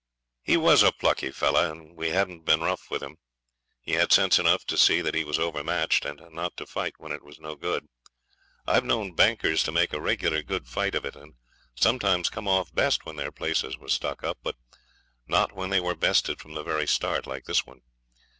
[0.41, 3.17] He was a plucky fellow, and we hadn't been rough with him.
[3.81, 7.11] He had sense enough to see that he was overmatched, and not to fight when
[7.11, 7.87] it was no good.
[8.65, 11.35] I've known bankers to make a regular good fight of it, and
[11.75, 14.55] sometimes come off best when their places was stuck up; but
[15.27, 17.81] not when they were bested from the very start, like this one.